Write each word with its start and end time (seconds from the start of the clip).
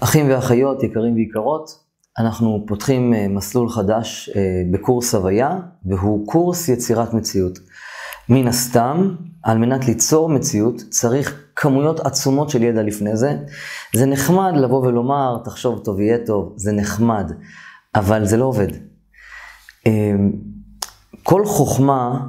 אחים 0.00 0.26
ואחיות, 0.30 0.82
יקרים 0.82 1.14
ויקרות, 1.14 1.84
אנחנו 2.18 2.64
פותחים 2.66 3.14
אה, 3.14 3.28
מסלול 3.28 3.68
חדש 3.68 4.30
אה, 4.36 4.40
בקורס 4.70 5.14
הוויה, 5.14 5.56
והוא 5.86 6.26
קורס 6.26 6.68
יצירת 6.68 7.14
מציאות. 7.14 7.58
מן 8.28 8.48
הסתם, 8.48 9.14
על 9.42 9.58
מנת 9.58 9.86
ליצור 9.86 10.28
מציאות, 10.28 10.82
צריך 10.90 11.44
כמויות 11.56 12.00
עצומות 12.00 12.50
של 12.50 12.62
ידע 12.62 12.82
לפני 12.82 13.16
זה. 13.16 13.36
זה 13.94 14.06
נחמד 14.06 14.52
לבוא 14.56 14.86
ולומר, 14.86 15.38
תחשוב 15.44 15.78
טוב, 15.84 16.00
יהיה 16.00 16.18
טוב, 16.26 16.52
זה 16.56 16.72
נחמד, 16.72 17.32
אבל 17.94 18.24
זה 18.24 18.36
לא 18.36 18.44
עובד. 18.44 18.68
אה, 19.86 20.14
כל 21.22 21.46
חוכמה 21.46 22.26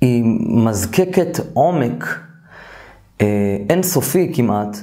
היא 0.00 0.24
מזקקת 0.66 1.38
עומק 1.54 2.04
אינסופי 3.70 4.32
כמעט, 4.34 4.76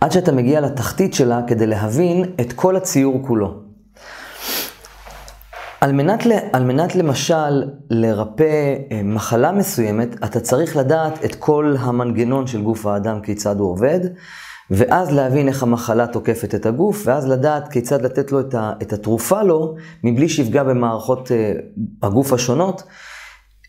עד 0.00 0.12
שאתה 0.12 0.32
מגיע 0.32 0.60
לתחתית 0.60 1.14
שלה 1.14 1.40
כדי 1.46 1.66
להבין 1.66 2.24
את 2.40 2.52
כל 2.52 2.76
הציור 2.76 3.26
כולו. 3.26 3.54
על 5.80 5.92
מנת, 5.92 6.26
על 6.52 6.64
מנת 6.64 6.96
למשל 6.96 7.64
לרפא 7.90 8.74
אה, 8.92 9.00
מחלה 9.04 9.52
מסוימת, 9.52 10.14
אתה 10.24 10.40
צריך 10.40 10.76
לדעת 10.76 11.24
את 11.24 11.34
כל 11.34 11.74
המנגנון 11.78 12.46
של 12.46 12.62
גוף 12.62 12.86
האדם, 12.86 13.20
כיצד 13.20 13.58
הוא 13.58 13.70
עובד, 13.70 14.00
ואז 14.70 15.12
להבין 15.12 15.48
איך 15.48 15.62
המחלה 15.62 16.06
תוקפת 16.06 16.54
את 16.54 16.66
הגוף, 16.66 17.02
ואז 17.04 17.28
לדעת 17.28 17.68
כיצד 17.68 18.02
לתת 18.02 18.32
לו 18.32 18.40
את 18.82 18.92
התרופה 18.92 19.42
לו, 19.42 19.74
מבלי 20.04 20.28
שיפגע 20.28 20.62
במערכות 20.62 21.32
אה, 21.32 21.52
הגוף 22.02 22.32
השונות, 22.32 22.82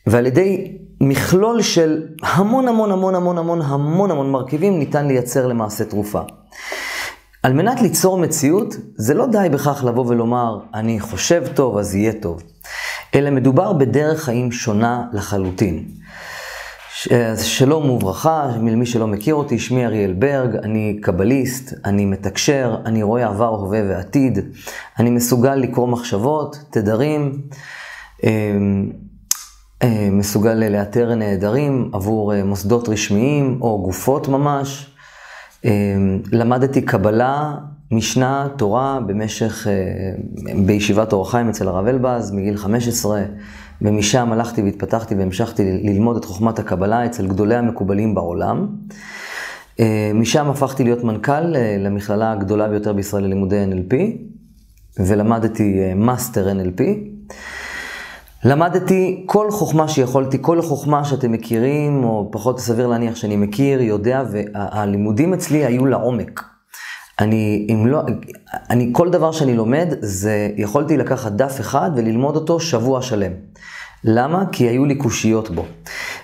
ועל 0.08 0.26
ידי 0.26 0.78
מכלול 1.02 1.62
של 1.62 2.04
המון 2.24 2.68
המון 2.68 2.92
המון 2.92 3.16
המון 3.16 3.38
המון 3.38 3.62
המון 3.62 4.12
המון 4.12 4.32
מרכיבים 4.32 4.80
ניתן 4.80 5.08
לייצר 5.08 5.48
למעשה 5.48 5.86
תרופה. 5.86 6.22
על 7.44 7.54
מנת 7.54 7.82
ליצור 7.82 8.18
מציאות, 8.18 8.76
זה 8.96 9.14
לא 9.14 9.28
די 9.28 9.48
בכך 9.52 9.84
לבוא 9.88 10.06
ולומר, 10.08 10.60
אני 10.74 11.00
חושב 11.00 11.44
טוב, 11.54 11.78
אז 11.78 11.96
יהיה 11.96 12.14
טוב. 12.14 12.44
אלא 13.16 13.30
מדובר 13.30 13.74
בדרך 13.74 14.24
חיים 14.24 14.52
שונה 14.52 15.04
לחלוטין. 15.14 15.86
אז 17.32 17.44
שלום 17.44 17.90
וברכה, 17.90 18.48
למי 18.56 18.86
שלא 18.86 19.08
מכיר 19.08 19.36
אותי, 19.36 19.60
שמי 19.60 19.86
אריאל 19.86 20.14
ברג, 20.14 20.56
אני 20.56 21.00
קבליסט, 21.02 21.74
אני 21.86 22.06
מתקשר, 22.06 22.76
אני 22.86 23.04
רואה 23.04 23.28
עבר, 23.28 23.48
הווה 23.48 23.82
ועתיד, 23.90 24.40
אני 25.00 25.10
מסוגל 25.10 25.56
לקרוא 25.56 25.88
מחשבות, 25.88 26.60
תדרים. 26.70 27.42
אה, 29.84 30.10
מסוגל 30.12 30.54
לאתר 30.54 31.16
נעדרים 31.16 31.90
עבור 31.94 32.34
אה, 32.34 32.44
מוסדות 32.44 32.90
רשמיים 32.90 33.58
או 33.62 33.82
גופות 33.84 34.28
ממש. 34.28 34.96
אה, 35.66 35.72
למדתי 36.32 36.82
קבלה, 36.82 37.56
משנה, 37.92 38.48
תורה 38.58 39.00
במשך, 39.08 39.68
בישיבת 40.66 41.14
אור 41.14 41.22
החיים 41.22 41.50
אצל 41.50 41.68
הרב 41.68 41.88
אלבז 41.88 42.32
מגיל 42.32 42.58
15, 42.58 43.22
ומשם 43.82 44.32
הלכתי 44.32 44.62
והתפתחתי 44.62 45.16
והמשכתי 45.16 45.64
ללמוד 45.84 46.18
את 46.18 46.26
חוכמת 46.26 46.60
הקבלה 46.60 47.06
אצל 47.06 47.28
גדולי 47.28 47.56
המקובלים 47.56 48.16
בעולם. 48.16 48.68
משם 50.14 50.50
הפכתי 50.50 50.84
להיות 50.84 51.04
מנכ"ל 51.04 51.42
למכללה 51.80 52.32
הגדולה 52.32 52.68
ביותר 52.68 52.94
בישראל 52.94 53.24
ללימודי 53.24 53.66
NLP, 53.66 53.96
ולמדתי 55.00 55.94
master 55.96 56.52
NLP. 56.52 56.82
למדתי 58.44 59.24
כל 59.26 59.52
חוכמה 59.52 59.88
שיכולתי, 59.88 60.38
כל 60.42 60.62
חוכמה 60.62 61.06
שאתם 61.06 61.32
מכירים, 61.32 62.04
או 62.04 62.30
פחות 62.32 62.60
סביר 62.60 62.88
להניח 62.88 63.16
שאני 63.16 63.36
מכיר, 63.36 63.82
יודע, 63.82 64.24
והלימודים 64.32 65.34
אצלי 65.34 65.66
היו 65.66 65.86
לעומק. 65.86 66.44
אני, 67.20 67.68
אם 67.70 67.88
לא, 67.88 68.02
אני, 68.70 68.90
כל 68.92 69.10
דבר 69.10 69.32
שאני 69.32 69.54
לומד, 69.54 69.88
זה 70.02 70.50
יכולתי 70.58 70.98
לקחת 70.98 71.32
דף 71.32 71.60
אחד 71.60 71.92
וללמוד 71.96 72.36
אותו 72.36 72.60
שבוע 72.60 73.02
שלם. 73.02 73.32
למה? 74.04 74.44
כי 74.52 74.64
היו 74.64 74.86
לי 74.86 74.96
קושיות 74.96 75.50
בו. 75.50 75.66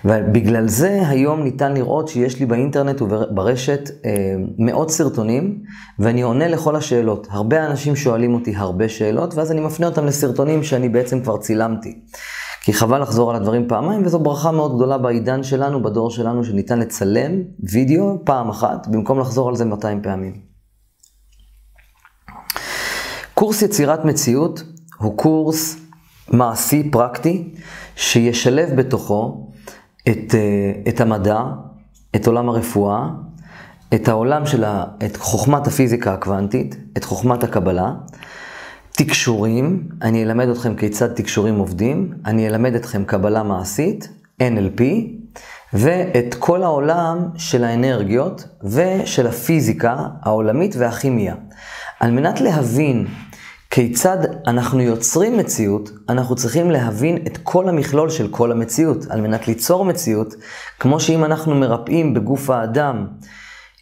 ובגלל 0.06 0.68
זה 0.68 1.08
היום 1.08 1.44
ניתן 1.44 1.74
לראות 1.74 2.08
שיש 2.08 2.40
לי 2.40 2.46
באינטרנט 2.46 3.02
וברשת 3.02 3.90
אה, 4.06 4.36
מאות 4.58 4.92
סרטונים, 4.92 5.64
ואני 6.00 6.22
עונה 6.22 6.48
לכל 6.48 6.76
השאלות. 6.76 7.28
הרבה 7.32 7.66
אנשים 7.66 7.96
שואלים 7.96 8.34
אותי 8.34 8.56
הרבה 8.56 8.90
שאלות, 8.90 9.36
ואז 9.36 9.52
אני 9.52 9.62
מפנה 9.62 9.88
אותם 9.88 10.06
לסרטונים 10.06 10.64
שאני 10.64 10.90
בעצם 10.90 11.22
כבר 11.22 11.38
צילמתי. 11.38 12.00
כי 12.62 12.74
חבל 12.74 13.02
לחזור 13.02 13.30
על 13.30 13.36
הדברים 13.36 13.68
פעמיים, 13.68 14.06
וזו 14.06 14.20
ברכה 14.20 14.52
מאוד 14.52 14.76
גדולה 14.76 14.98
בעידן 14.98 15.44
שלנו, 15.44 15.84
בדור 15.84 16.12
שלנו, 16.12 16.44
שניתן 16.44 16.80
לצלם 16.80 17.32
וידאו 17.72 18.22
פעם 18.26 18.50
אחת, 18.50 18.88
במקום 18.88 19.20
לחזור 19.20 19.50
על 19.50 19.56
זה 19.56 19.66
200 19.66 20.02
פעמים. 20.02 20.34
קורס 23.34 23.62
יצירת 23.62 24.06
מציאות 24.06 24.64
הוא 25.00 25.18
קורס 25.18 25.78
מעשי, 26.30 26.92
פרקטי, 26.92 27.54
שישלב 27.96 28.70
בתוכו 28.76 29.52
את, 30.10 30.36
אה, 30.36 30.72
את 30.90 31.02
המדע, 31.02 31.42
את 32.16 32.28
עולם 32.28 32.50
הרפואה, 32.50 33.08
את 33.94 34.08
העולם 34.08 34.46
של 34.46 34.64
ה... 34.64 34.84
את 35.06 35.18
חוכמת 35.18 35.68
הפיזיקה 35.68 36.14
הקוונטית, 36.14 36.76
את 36.98 37.04
חוכמת 37.04 37.44
הקבלה, 37.44 37.94
תקשורים, 38.92 39.88
אני 40.02 40.24
אלמד 40.24 40.48
אתכם 40.48 40.76
כיצד 40.76 41.14
תקשורים 41.14 41.56
עובדים, 41.56 42.14
אני 42.26 42.48
אלמד 42.48 42.76
אתכם 42.76 43.04
קבלה 43.06 43.44
מעשית, 43.44 44.10
NLP, 44.42 44.82
ואת 45.74 46.36
כל 46.40 46.64
העולם 46.64 47.30
של 47.38 47.64
האנרגיות 47.64 48.48
ושל 48.64 49.28
הפיזיקה 49.28 49.96
העולמית 50.22 50.76
והכימיה. 50.78 51.36
על 52.00 52.12
מנת 52.12 52.42
להבין 52.42 53.08
כיצד 53.76 54.18
אנחנו 54.48 54.82
יוצרים 54.82 55.38
מציאות, 55.38 55.92
אנחנו 56.10 56.36
צריכים 56.36 56.72
להבין 56.72 57.18
את 57.28 57.38
כל 57.44 57.70
המכלול 57.70 58.10
של 58.10 58.28
כל 58.28 58.52
המציאות, 58.52 59.06
על 59.10 59.22
מנת 59.22 59.48
ליצור 59.48 59.86
מציאות, 59.86 60.36
כמו 60.80 61.00
שאם 61.00 61.26
אנחנו 61.26 61.56
מרפאים 61.56 62.14
בגוף 62.14 62.50
האדם 62.50 63.08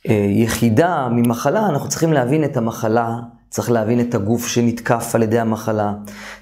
אה, 0.09 0.25
יחידה 0.29 1.07
ממחלה, 1.11 1.69
אנחנו 1.69 1.89
צריכים 1.89 2.13
להבין 2.13 2.43
את 2.43 2.57
המחלה, 2.57 3.15
צריך 3.49 3.71
להבין 3.71 3.99
את 3.99 4.15
הגוף 4.15 4.47
שנתקף 4.47 5.11
על 5.15 5.23
ידי 5.23 5.39
המחלה, 5.39 5.93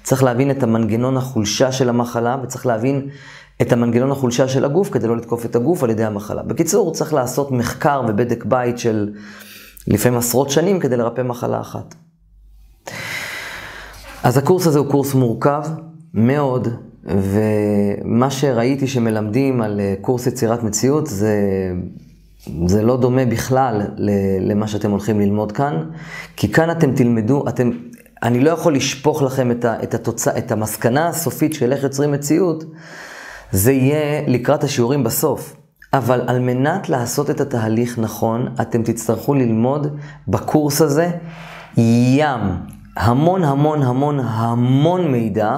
צריך 0.02 0.22
להבין 0.22 0.50
את 0.50 0.62
המנגנון 0.62 1.16
החולשה 1.16 1.72
של 1.72 1.88
המחלה, 1.88 2.36
וצריך 2.42 2.66
להבין 2.66 3.08
את 3.62 3.72
המנגנון 3.72 4.12
החולשה 4.12 4.48
של 4.48 4.64
הגוף 4.64 4.90
כדי 4.90 5.08
לא 5.08 5.16
לתקוף 5.16 5.44
את 5.44 5.56
הגוף 5.56 5.82
על 5.82 5.90
ידי 5.90 6.04
המחלה. 6.04 6.42
בקיצור, 6.42 6.92
צריך 6.92 7.14
לעשות 7.14 7.50
מחקר 7.50 8.02
ובדק 8.08 8.44
בית 8.44 8.78
של 8.78 9.10
לפעמים 9.86 10.18
עשרות 10.18 10.50
שנים 10.50 10.80
כדי 10.80 10.96
לרפא 10.96 11.22
מחלה 11.22 11.60
אחת. 11.60 11.94
אז 14.22 14.36
הקורס 14.36 14.66
הזה 14.66 14.78
הוא 14.78 14.90
קורס 14.90 15.14
מורכב 15.14 15.62
מאוד, 16.14 16.68
ומה 17.04 18.30
שראיתי 18.30 18.86
שמלמדים 18.86 19.62
על 19.62 19.80
אה, 19.80 19.94
קורס 20.00 20.26
יצירת 20.26 20.62
מציאות 20.62 21.06
זה, 21.06 21.36
זה 22.66 22.82
לא 22.82 22.96
דומה 22.96 23.24
בכלל 23.24 23.82
למה 24.40 24.68
שאתם 24.68 24.90
הולכים 24.90 25.20
ללמוד 25.20 25.52
כאן, 25.52 25.90
כי 26.36 26.52
כאן 26.52 26.70
אתם 26.70 26.94
תלמדו, 26.94 27.48
אתם, 27.48 27.70
אני 28.22 28.40
לא 28.40 28.50
יכול 28.50 28.74
לשפוך 28.74 29.22
לכם 29.22 29.50
את, 29.50 29.64
ה, 29.64 29.82
את, 29.82 29.94
התוצא, 29.94 30.38
את 30.38 30.52
המסקנה 30.52 31.08
הסופית 31.08 31.54
של 31.54 31.72
איך 31.72 31.82
יוצרים 31.82 32.12
מציאות, 32.12 32.64
זה 33.52 33.72
יהיה 33.72 34.22
לקראת 34.26 34.64
השיעורים 34.64 35.04
בסוף. 35.04 35.56
אבל 35.92 36.20
על 36.26 36.40
מנת 36.40 36.88
לעשות 36.88 37.30
את 37.30 37.40
התהליך 37.40 37.98
נכון, 37.98 38.48
אתם 38.60 38.82
תצטרכו 38.82 39.34
ללמוד 39.34 39.96
בקורס 40.28 40.80
הזה 40.80 41.10
ים 41.76 42.40
המון 42.96 43.44
המון 43.44 43.82
המון 43.82 44.20
המון 44.20 45.12
מידע, 45.12 45.56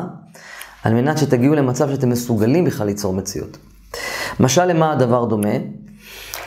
על 0.84 0.94
מנת 0.94 1.18
שתגיעו 1.18 1.54
למצב 1.54 1.90
שאתם 1.90 2.08
מסוגלים 2.08 2.64
בכלל 2.64 2.86
ליצור 2.86 3.12
מציאות. 3.12 3.56
משל 4.40 4.64
למה 4.64 4.92
הדבר 4.92 5.24
דומה? 5.24 5.54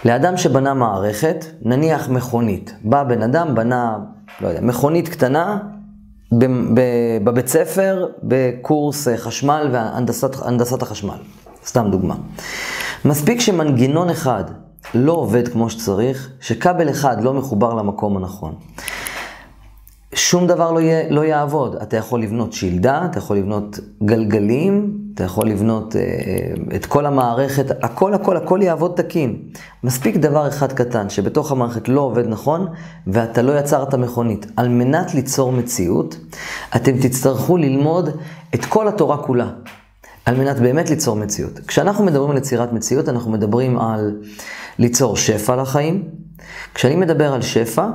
לאדם 0.05 0.37
שבנה 0.37 0.73
מערכת, 0.73 1.45
נניח 1.61 2.09
מכונית. 2.09 2.73
בא 2.83 3.03
בן 3.03 3.21
אדם, 3.21 3.55
בנה, 3.55 3.97
לא 4.41 4.47
יודע, 4.47 4.61
מכונית 4.61 5.09
קטנה 5.09 5.57
בבית 7.23 7.47
ספר, 7.47 8.07
בקורס 8.23 9.07
חשמל 9.17 9.69
והנדסת 9.71 10.81
החשמל. 10.81 11.17
סתם 11.65 11.87
דוגמה. 11.91 12.15
מספיק 13.05 13.39
שמנגנון 13.39 14.09
אחד 14.09 14.43
לא 14.93 15.13
עובד 15.13 15.47
כמו 15.47 15.69
שצריך, 15.69 16.29
שכבל 16.41 16.89
אחד 16.89 17.23
לא 17.23 17.33
מחובר 17.33 17.73
למקום 17.73 18.17
הנכון. 18.17 18.55
שום 20.17 20.47
דבר 20.47 20.71
לא, 20.71 20.79
יהיה, 20.79 21.09
לא 21.09 21.25
יעבוד. 21.25 21.75
אתה 21.75 21.97
יכול 21.97 22.21
לבנות 22.21 22.53
שילדה, 22.53 23.07
אתה 23.11 23.17
יכול 23.17 23.37
לבנות 23.37 23.79
גלגלים, 24.03 24.97
אתה 25.13 25.23
יכול 25.23 25.47
לבנות 25.47 25.95
אה, 25.95 26.01
את 26.75 26.85
כל 26.85 27.05
המערכת, 27.05 27.65
הכל 27.83 28.13
הכל 28.13 28.37
הכל 28.37 28.59
יעבוד 28.63 28.93
תקין. 28.95 29.37
מספיק 29.83 30.15
דבר 30.15 30.47
אחד 30.47 30.73
קטן, 30.73 31.09
שבתוך 31.09 31.51
המערכת 31.51 31.89
לא 31.89 32.01
עובד 32.01 32.27
נכון, 32.27 32.67
ואתה 33.07 33.41
לא 33.41 33.59
יצרת 33.59 33.93
מכונית. 33.93 34.45
על 34.55 34.69
מנת 34.69 35.13
ליצור 35.13 35.51
מציאות, 35.51 36.17
אתם 36.75 36.97
תצטרכו 37.01 37.57
ללמוד 37.57 38.09
את 38.55 38.65
כל 38.65 38.87
התורה 38.87 39.17
כולה. 39.17 39.49
על 40.25 40.35
מנת 40.35 40.59
באמת 40.59 40.89
ליצור 40.89 41.15
מציאות. 41.15 41.59
כשאנחנו 41.67 42.05
מדברים 42.05 42.31
על 42.31 42.37
יצירת 42.37 42.73
מציאות, 42.73 43.09
אנחנו 43.09 43.31
מדברים 43.31 43.79
על 43.79 44.15
ליצור 44.79 45.17
שפע 45.17 45.55
לחיים, 45.55 46.03
כשאני 46.73 46.95
מדבר 46.95 47.33
על 47.33 47.41
שפע, 47.41 47.87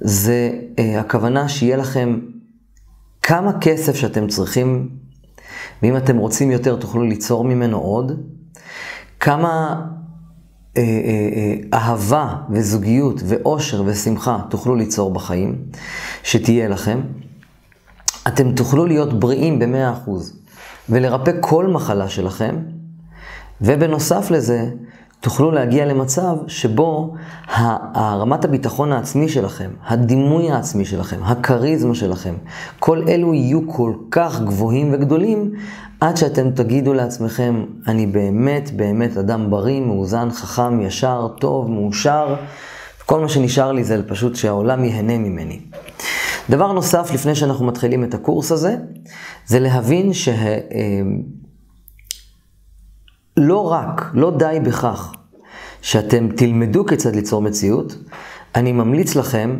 זה 0.00 0.50
אה, 0.78 1.00
הכוונה 1.00 1.48
שיהיה 1.48 1.76
לכם 1.76 2.20
כמה 3.22 3.52
כסף 3.60 3.94
שאתם 3.94 4.28
צריכים, 4.28 4.88
ואם 5.82 5.96
אתם 5.96 6.16
רוצים 6.16 6.50
יותר 6.50 6.76
תוכלו 6.76 7.02
ליצור 7.02 7.44
ממנו 7.44 7.78
עוד, 7.78 8.12
כמה 9.20 9.84
אה, 10.76 10.82
אה, 10.82 10.88
אה, 11.36 11.78
אהבה 11.78 12.36
וזוגיות 12.50 13.20
ואושר 13.26 13.82
ושמחה 13.86 14.38
תוכלו 14.50 14.74
ליצור 14.74 15.14
בחיים, 15.14 15.58
שתהיה 16.22 16.68
לכם. 16.68 17.00
אתם 18.28 18.52
תוכלו 18.54 18.86
להיות 18.86 19.20
בריאים 19.20 19.58
ב-100% 19.58 20.10
ולרפא 20.88 21.32
כל 21.40 21.66
מחלה 21.66 22.08
שלכם, 22.08 22.56
ובנוסף 23.60 24.30
לזה, 24.30 24.70
תוכלו 25.20 25.50
להגיע 25.50 25.86
למצב 25.86 26.36
שבו 26.46 27.14
רמת 27.96 28.44
הביטחון 28.44 28.92
העצמי 28.92 29.28
שלכם, 29.28 29.70
הדימוי 29.86 30.50
העצמי 30.50 30.84
שלכם, 30.84 31.16
הכריזמה 31.22 31.94
שלכם, 31.94 32.34
כל 32.78 33.02
אלו 33.08 33.34
יהיו 33.34 33.68
כל 33.68 33.92
כך 34.10 34.40
גבוהים 34.40 34.90
וגדולים, 34.92 35.52
עד 36.00 36.16
שאתם 36.16 36.50
תגידו 36.50 36.94
לעצמכם, 36.94 37.64
אני 37.86 38.06
באמת 38.06 38.70
באמת 38.76 39.16
אדם 39.16 39.50
בריא, 39.50 39.80
מאוזן, 39.80 40.30
חכם, 40.30 40.80
ישר, 40.80 41.28
טוב, 41.40 41.70
מאושר. 41.70 42.34
כל 43.06 43.20
מה 43.20 43.28
שנשאר 43.28 43.72
לי 43.72 43.84
זה 43.84 44.02
פשוט 44.08 44.36
שהעולם 44.36 44.84
ייהנה 44.84 45.18
ממני. 45.18 45.60
דבר 46.50 46.72
נוסף, 46.72 47.10
לפני 47.14 47.34
שאנחנו 47.34 47.66
מתחילים 47.66 48.04
את 48.04 48.14
הקורס 48.14 48.52
הזה, 48.52 48.76
זה 49.46 49.60
להבין 49.60 50.12
שה... 50.12 50.58
אה, 53.40 53.46
לא 53.46 53.72
רק, 53.72 54.10
לא 54.14 54.32
די 54.38 54.58
בכך 54.62 55.12
שאתם 55.82 56.28
תלמדו 56.36 56.86
כיצד 56.86 57.14
ליצור 57.14 57.42
מציאות, 57.42 57.96
אני 58.54 58.72
ממליץ 58.72 59.16
לכם 59.16 59.58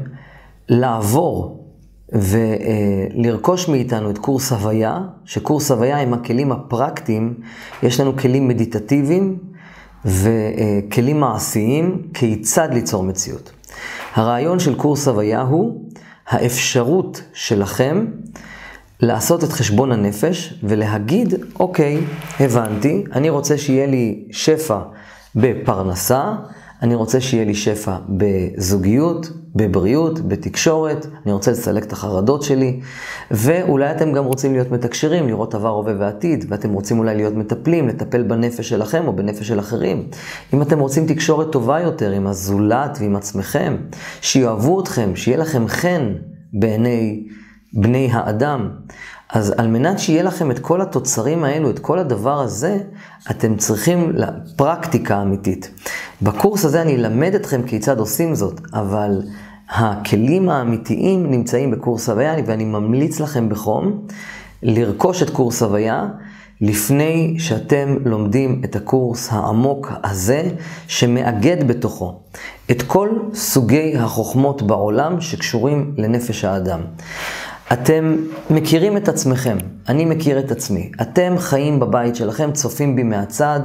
לעבור 0.69 1.65
ולרכוש 2.13 3.69
מאיתנו 3.69 4.11
את 4.11 4.19
קורס 4.19 4.53
הוויה, 4.53 4.99
שקורס 5.25 5.71
הוויה 5.71 6.01
עם 6.01 6.15
הכלים 6.15 6.53
הפרקטיים, 6.53 7.35
יש 7.83 8.01
לנו 8.01 8.17
כלים 8.17 8.49
מדיטטיביים 8.49 9.39
וכלים 10.05 11.21
מעשיים 11.21 12.03
כיצד 12.15 12.69
ליצור 12.73 13.03
מציאות. 13.03 13.53
הרעיון 14.15 14.59
של 14.59 14.75
קורס 14.75 15.09
הוויה 15.09 15.41
הוא 15.41 15.85
האפשרות 16.29 17.23
שלכם 17.33 18.07
לעשות 19.03 19.45
את 19.45 19.53
חשבון 19.53 19.93
הנפש 19.93 20.55
ולהגיד, 20.63 21.35
אוקיי, 21.61 22.01
הבנתי, 22.41 23.05
אני 23.13 23.31
רוצה 23.31 23.59
שיהיה 23.59 23.87
לי 23.87 24.25
שפע 24.31 24.79
בפרנסה, 25.35 26.33
אני 26.83 26.95
רוצה 26.95 27.21
שיהיה 27.21 27.45
לי 27.45 27.55
שפע 27.55 27.97
בזוגיות, 28.09 29.31
בבריאות, 29.55 30.29
בתקשורת, 30.29 31.07
אני 31.25 31.33
רוצה 31.33 31.51
לסלק 31.51 31.85
את 31.85 31.93
החרדות 31.93 32.43
שלי, 32.43 32.81
ואולי 33.31 33.91
אתם 33.91 34.13
גם 34.13 34.25
רוצים 34.25 34.53
להיות 34.53 34.71
מתקשרים, 34.71 35.29
לראות 35.29 35.55
עבר, 35.55 35.69
הווה 35.69 35.95
ועתיד, 35.99 36.45
ואתם 36.49 36.73
רוצים 36.73 36.99
אולי 36.99 37.17
להיות 37.17 37.35
מטפלים, 37.35 37.89
לטפל 37.89 38.23
בנפש 38.23 38.69
שלכם 38.69 39.07
או 39.07 39.13
בנפש 39.13 39.49
של 39.49 39.59
אחרים. 39.59 40.07
אם 40.55 40.63
אתם 40.63 40.79
רוצים 40.79 41.07
תקשורת 41.07 41.53
טובה 41.53 41.81
יותר 41.81 42.11
עם 42.11 42.27
הזולת 42.27 42.99
ועם 43.01 43.17
עצמכם, 43.17 43.77
שיאהבו 44.21 44.81
אתכם, 44.81 45.17
שיהיה 45.17 45.39
לכם 45.39 45.69
חן 45.69 46.13
בעיני 46.53 47.27
בני 47.73 48.09
האדם, 48.13 48.71
אז 49.33 49.55
על 49.57 49.67
מנת 49.67 49.99
שיהיה 49.99 50.23
לכם 50.23 50.51
את 50.51 50.59
כל 50.59 50.81
התוצרים 50.81 51.45
האלו, 51.45 51.71
את 51.71 51.79
כל 51.79 51.99
הדבר 51.99 52.41
הזה, 52.41 52.79
אתם 53.31 53.57
צריכים 53.57 54.13
פרקטיקה 54.57 55.23
אמיתית. 55.23 55.71
בקורס 56.23 56.65
הזה 56.65 56.83
אני 56.83 56.95
אלמד 56.95 57.35
אתכם 57.35 57.63
כיצד 57.63 57.99
עושים 57.99 58.35
זאת, 58.35 58.61
אבל 58.73 59.23
הכלים 59.69 60.49
האמיתיים 60.49 61.31
נמצאים 61.31 61.71
בקורס 61.71 62.09
הוויה, 62.09 62.35
ואני 62.47 62.65
ממליץ 62.65 63.21
לכם 63.21 63.49
בחום 63.49 64.07
לרכוש 64.63 65.23
את 65.23 65.31
קורס 65.31 65.63
הוויה. 65.63 66.09
לפני 66.61 67.35
שאתם 67.39 67.97
לומדים 68.05 68.61
את 68.65 68.77
הקורס 68.77 69.29
העמוק 69.33 69.93
הזה, 70.05 70.51
שמאגד 70.89 71.69
בתוכו 71.69 72.21
את 72.71 72.83
כל 72.83 73.09
סוגי 73.35 73.97
החוכמות 73.99 74.63
בעולם 74.63 75.21
שקשורים 75.21 75.95
לנפש 75.97 76.45
האדם. 76.45 76.81
אתם 77.73 78.17
מכירים 78.51 78.97
את 78.97 79.09
עצמכם, 79.09 79.59
אני 79.89 80.05
מכיר 80.05 80.39
את 80.39 80.51
עצמי. 80.51 80.91
אתם 81.03 81.35
חיים 81.39 81.81
בבית 81.81 82.17
שלכם, 82.17 82.53
צופים 82.53 82.97
בי 82.97 83.03
מהצד, 83.03 83.61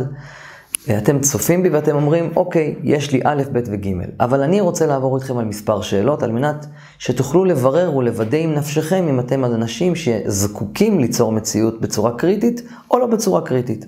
אתם 0.98 1.20
צופים 1.20 1.64
בי 1.64 1.70
ואתם 1.70 1.96
אומרים, 1.96 2.32
אוקיי, 2.36 2.76
יש 2.84 3.12
לי 3.12 3.22
א', 3.24 3.44
ב' 3.52 3.60
וג', 3.66 3.88
אבל 4.20 4.42
אני 4.42 4.62
רוצה 4.62 4.86
לעבור 4.86 5.18
איתכם 5.18 5.38
על 5.38 5.46
מספר 5.46 5.82
שאלות, 5.82 6.24
על 6.24 6.32
מנת 6.32 6.66
שתוכלו 7.00 7.46
לברר 7.46 7.96
ולוודא 7.96 8.38
עם 8.38 8.54
נפשכם 8.54 9.08
אם 9.10 9.20
אתם 9.20 9.46
אנשים 9.46 9.96
שזקוקים 9.96 11.00
ליצור 11.00 11.32
מציאות 11.32 11.82
בצורה 11.82 12.18
קריטית 12.18 12.62
או 12.92 13.00
לא 13.00 13.06
בצורה 13.06 13.42
קריטית. 13.42 13.86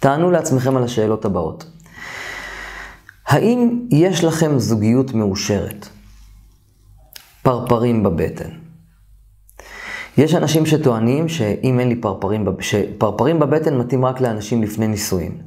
תענו 0.00 0.30
לעצמכם 0.30 0.76
על 0.76 0.84
השאלות 0.84 1.24
הבאות. 1.24 1.64
האם 3.26 3.80
יש 3.90 4.24
לכם 4.24 4.58
זוגיות 4.58 5.14
מאושרת? 5.14 5.88
פרפרים 7.42 8.02
בבטן. 8.02 8.61
יש 10.18 10.34
אנשים 10.34 10.66
שטוענים 10.66 11.28
שאם 11.28 11.80
אין 11.80 11.88
לי 11.88 11.96
פרפרים, 11.96 12.44
שפרפרים 12.60 13.40
בבטן 13.40 13.78
מתאים 13.78 14.04
רק 14.04 14.20
לאנשים 14.20 14.62
לפני 14.62 14.88
נישואים. 14.88 15.38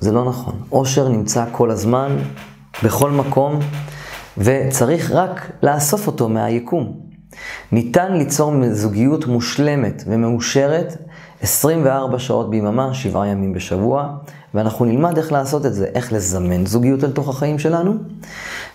זה 0.00 0.12
לא 0.12 0.24
נכון. 0.24 0.54
אושר 0.72 1.08
נמצא 1.08 1.44
כל 1.52 1.70
הזמן, 1.70 2.16
בכל 2.84 3.10
מקום, 3.10 3.58
וצריך 4.38 5.10
רק 5.10 5.50
לאסוף 5.62 6.06
אותו 6.06 6.28
מהיקום. 6.28 7.00
ניתן 7.72 8.12
ליצור 8.12 8.52
זוגיות 8.70 9.26
מושלמת 9.26 10.04
ומאושרת 10.06 10.96
24 11.42 12.18
שעות 12.18 12.50
ביממה, 12.50 12.94
7 12.94 13.26
ימים 13.26 13.52
בשבוע, 13.52 14.16
ואנחנו 14.54 14.84
נלמד 14.84 15.16
איך 15.18 15.32
לעשות 15.32 15.66
את 15.66 15.74
זה, 15.74 15.86
איך 15.94 16.12
לזמן 16.12 16.66
זוגיות 16.66 17.04
אל 17.04 17.10
תוך 17.12 17.28
החיים 17.28 17.58
שלנו, 17.58 17.94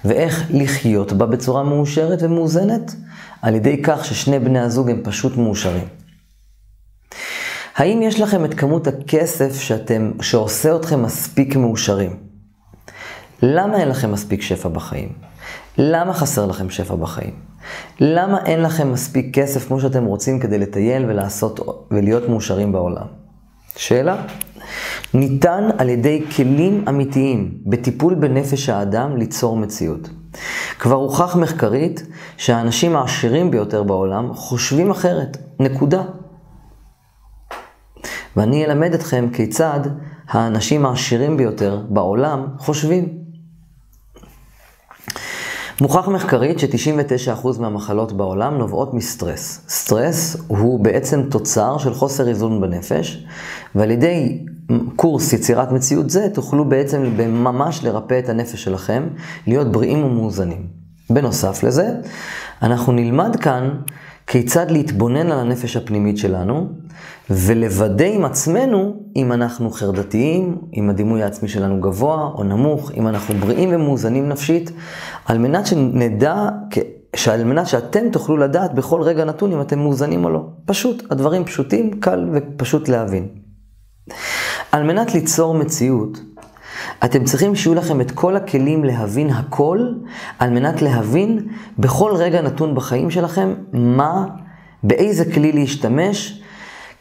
ואיך 0.06 0.44
לחיות 0.50 1.14
בה 1.14 1.26
בצורה 1.26 1.64
מאושרת 1.64 2.20
ומאוזנת, 2.22 2.96
על 3.42 3.56
ידי 3.56 3.82
כך 3.84 4.06
ששני 4.06 4.40
בני 4.40 4.60
הזוג 4.60 4.90
הם 4.90 5.02
פשוט 5.04 5.38
מאושרים. 5.38 5.88
האם 7.76 8.02
יש 8.02 8.20
לכם 8.20 8.46
את 8.46 8.54
כמות 8.54 8.88
הכסף 8.88 9.62
שאתם, 9.62 10.12
שעושה 10.22 10.76
אתכם 10.76 11.04
מספיק 11.04 11.56
מאושרים? 11.56 12.18
למה 13.42 13.78
אין 13.78 13.90
לכם 13.90 14.12
מספיק 14.12 14.42
שפע 14.42 14.70
בחיים? 14.70 15.33
למה 15.78 16.14
חסר 16.14 16.46
לכם 16.46 16.70
שפע 16.70 16.96
בחיים? 16.96 17.34
למה 18.00 18.46
אין 18.46 18.62
לכם 18.62 18.92
מספיק 18.92 19.36
כסף 19.36 19.68
כמו 19.68 19.80
שאתם 19.80 20.06
רוצים 20.06 20.40
כדי 20.40 20.58
לטייל 20.58 21.06
ולעשות 21.06 21.60
ולהיות 21.92 22.30
מאושרים 22.30 22.72
בעולם? 22.72 23.06
שאלה. 23.76 24.26
ניתן 25.14 25.70
על 25.78 25.90
ידי 25.90 26.26
כלים 26.36 26.86
אמיתיים 26.90 27.58
בטיפול 27.66 28.16
בנפש 28.16 28.70
האדם 28.70 29.18
ליצור 29.18 29.58
מציאות. 29.58 30.10
כבר 30.80 30.96
הוכח 30.96 31.36
מחקרית 31.36 32.04
שהאנשים 32.38 32.96
העשירים 32.96 33.52
ביותר 33.52 33.84
בעולם 33.84 34.34
חושבים 34.34 34.92
אחרת, 34.92 35.38
נקודה. 35.60 36.04
ואני 38.38 38.66
אלמד 38.66 38.94
אתכם 38.94 39.30
כיצד 39.34 39.80
האנשים 40.28 40.86
העשירים 40.86 41.38
ביותר 41.38 41.82
בעולם 41.90 42.48
חושבים. 42.58 43.23
מוכח 45.82 46.08
מחקרית 46.08 46.60
ש-99% 46.60 47.48
מהמחלות 47.60 48.14
בעולם 48.14 48.58
נובעות 48.58 48.94
מסטרס. 48.94 49.62
סטרס 49.70 50.38
הוא 50.48 50.80
בעצם 50.80 51.24
תוצר 51.30 51.78
של 51.78 51.94
חוסר 51.94 52.28
איזון 52.28 52.62
בנפש, 52.62 53.26
ועל 53.76 53.92
ידי 53.92 54.46
קורס 54.96 55.34
יצירת 55.34 55.72
מציאות 55.72 56.10
זה, 56.10 56.28
תוכלו 56.34 56.66
בעצם 56.66 57.04
ממש 57.30 57.84
לרפא 57.84 58.20
את 58.20 58.30
הנפש 58.30 58.64
שלכם, 58.64 59.08
להיות 59.48 59.72
בריאים 59.72 60.04
ומאוזנים. 60.04 60.68
בנוסף 61.10 61.64
לזה, 61.64 61.90
אנחנו 62.62 62.94
נלמד 62.94 63.36
כאן 63.36 63.70
כיצד 64.28 64.72
להתבונן 64.72 65.32
על 65.32 65.40
הנפש 65.40 65.78
הפנימית 65.78 66.18
שלנו, 66.18 66.70
ולוודא 67.30 68.06
עם 68.06 68.26
עצמנו 68.26 68.96
אם 69.16 69.32
אנחנו 69.32 69.72
חרדתיים, 69.72 70.58
אם 70.78 70.90
הדימוי 70.90 71.24
העצמי 71.24 71.50
שלנו 71.50 71.82
גבוה 71.82 72.32
או 72.36 72.44
נמוך, 72.44 72.92
אם 72.98 73.08
אנחנו 73.08 73.36
בריאים 73.36 73.70
ומאוזנים 73.74 74.30
נפשית, 74.30 74.72
על 75.26 75.38
מנת 75.38 75.68
שנדע, 75.68 76.50
על 77.32 77.44
מנת 77.44 77.68
שאתם 77.68 78.10
תוכלו 78.10 78.38
לדעת 78.38 78.74
בכל 78.74 79.02
רגע 79.02 79.26
נתון 79.26 79.52
אם 79.52 79.62
אתם 79.62 79.80
מאוזנים 79.80 80.26
או 80.26 80.30
לא. 80.30 80.46
פשוט, 80.66 81.12
הדברים 81.12 81.46
פשוטים, 81.46 81.92
קל 82.00 82.30
ופשוט 82.34 82.90
להבין. 82.90 83.28
על 84.72 84.84
מנת 84.84 85.14
ליצור 85.14 85.54
מציאות, 85.54 86.20
אתם 87.04 87.24
צריכים 87.24 87.56
שיהיו 87.56 87.76
לכם 87.76 88.02
את 88.02 88.12
כל 88.12 88.36
הכלים 88.36 88.84
להבין 88.84 89.30
הכל, 89.30 89.88
על 90.40 90.50
מנת 90.50 90.82
להבין 90.82 91.40
בכל 91.78 92.12
רגע 92.16 92.42
נתון 92.42 92.76
בחיים 92.76 93.12
שלכם 93.12 93.54
מה, 93.74 94.26
באיזה 94.84 95.32
כלי 95.32 95.52
להשתמש, 95.52 96.42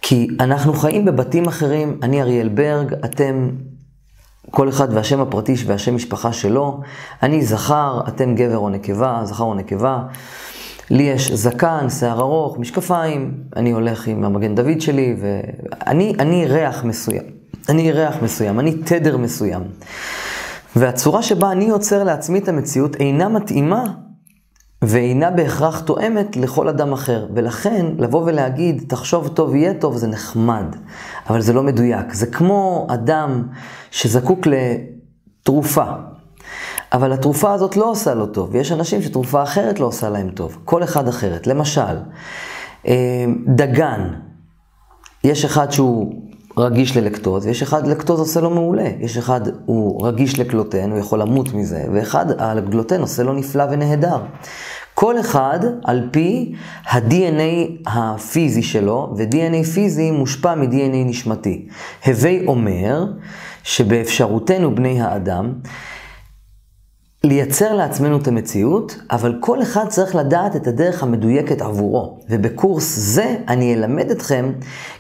כי 0.02 0.29
אנחנו 0.41 0.73
חיים 0.73 1.05
בבתים 1.05 1.49
אחרים, 1.49 1.99
אני 2.02 2.23
אריאל 2.23 2.49
ברג, 2.49 2.95
אתם 3.05 3.50
כל 4.50 4.69
אחד 4.69 4.88
והשם 4.93 5.21
הפרטי 5.21 5.55
והשם 5.67 5.95
משפחה 5.95 6.33
שלו. 6.33 6.81
אני 7.23 7.43
זכר, 7.43 8.00
אתם 8.09 8.35
גבר 8.35 8.59
או 8.59 8.69
נקבה, 8.69 9.21
זכר 9.25 9.45
או 9.45 9.55
נקבה. 9.55 10.02
לי 10.91 11.02
יש 11.02 11.33
זקן, 11.33 11.88
שיער 11.88 12.21
ארוך, 12.21 12.59
משקפיים, 12.59 13.35
אני 13.57 13.71
הולך 13.71 14.07
עם 14.07 14.25
המגן 14.25 14.55
דוד 14.55 14.81
שלי, 14.81 15.17
ואני 15.21 16.14
אני 16.19 16.47
ריח 16.47 16.85
מסוים. 16.85 17.41
אני 17.68 17.92
ריח 17.92 18.14
מסוים, 18.23 18.61
אני 18.61 18.75
תדר 18.75 19.16
מסוים. 19.16 19.62
והצורה 20.76 21.23
שבה 21.23 21.52
אני 21.52 21.64
יוצר 21.64 22.04
לעצמי 22.04 22.38
את 22.38 22.49
המציאות 22.49 22.97
אינה 22.97 23.28
מתאימה 23.28 23.85
ואינה 24.82 25.30
בהכרח 25.30 25.80
תואמת 25.80 26.37
לכל 26.37 26.68
אדם 26.68 26.92
אחר. 26.92 27.26
ולכן, 27.35 27.87
לבוא 27.99 28.23
ולהגיד, 28.26 28.85
תחשוב 28.88 29.28
טוב, 29.28 29.54
יהיה 29.54 29.75
טוב, 29.75 29.97
זה 29.97 30.06
נחמד, 30.06 30.64
אבל 31.28 31.40
זה 31.40 31.52
לא 31.52 31.62
מדויק. 31.62 32.14
זה 32.14 32.26
כמו 32.26 32.87
אדם 32.90 33.42
שזקוק 33.90 34.47
לתרופה, 34.47 35.85
אבל 36.92 37.12
התרופה 37.12 37.52
הזאת 37.52 37.76
לא 37.76 37.90
עושה 37.90 38.14
לו 38.14 38.26
טוב, 38.26 38.49
ויש 38.52 38.73
אנשים 38.73 39.02
שתרופה 39.02 39.42
אחרת 39.42 39.80
לא 39.80 39.87
עושה 39.87 40.09
להם 40.09 40.30
טוב, 40.30 40.59
כל 40.64 40.82
אחד 40.82 41.09
אחרת. 41.09 41.47
למשל, 41.47 41.97
אה, 42.87 43.25
דגן, 43.47 44.09
יש 45.25 45.44
אחד 45.44 45.73
שהוא 45.73 46.14
רגיש 46.56 46.97
ללקטוז, 46.97 47.47
ויש 47.47 47.62
אחד 47.62 47.87
לקטוז 47.87 48.21
עושה 48.21 48.40
לו 48.40 48.50
מעולה. 48.50 48.88
יש 49.00 49.16
אחד 49.16 49.40
הוא 49.66 50.06
רגיש 50.06 50.38
לקלוטן, 50.38 50.90
הוא 50.90 50.99
יכול 50.99 51.21
למות 51.21 51.54
מזה, 51.54 51.85
ואחד 51.92 52.26
הגלוטן 52.38 53.00
עושה 53.00 53.23
לו 53.23 53.32
נפלא 53.32 53.64
ונהדר. 53.71 54.18
כל 54.94 55.21
אחד 55.21 55.59
על 55.85 56.09
פי 56.11 56.54
ה-DNA 56.90 57.90
הפיזי 57.90 58.62
שלו, 58.62 59.14
ו-DNA 59.16 59.64
פיזי 59.75 60.11
מושפע 60.11 60.54
מ-DNA 60.54 61.04
נשמתי. 61.06 61.68
הווי 62.06 62.47
אומר 62.47 63.06
שבאפשרותנו 63.62 64.75
בני 64.75 65.00
האדם, 65.00 65.52
לייצר 67.25 67.75
לעצמנו 67.75 68.17
את 68.17 68.29
המציאות, 68.29 68.97
אבל 69.11 69.37
כל 69.41 69.62
אחד 69.62 69.88
צריך 69.88 70.14
לדעת 70.14 70.57
את 70.57 70.67
הדרך 70.67 71.02
המדויקת 71.02 71.62
עבורו. 71.62 72.19
ובקורס 72.31 72.99
זה 72.99 73.37
אני 73.49 73.75
אלמד 73.75 74.11
אתכם 74.11 74.52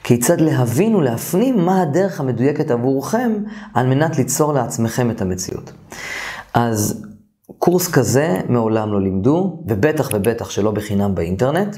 כיצד 0.04 0.40
להבין 0.40 0.94
ולהפנים 0.94 1.58
מה 1.58 1.82
הדרך 1.82 2.20
המדויקת 2.20 2.70
עבורכם, 2.70 3.32
על 3.74 3.86
מנת 3.86 4.18
ליצור 4.18 4.52
לעצמכם 4.52 5.10
את 5.10 5.20
המציאות. 5.22 5.72
אז 6.54 7.06
קורס 7.58 7.88
כזה 7.88 8.40
מעולם 8.48 8.92
לא 8.92 9.00
לימדו, 9.00 9.62
ובטח 9.68 10.10
ובטח 10.14 10.50
שלא 10.50 10.70
בחינם 10.70 11.14
באינטרנט. 11.14 11.76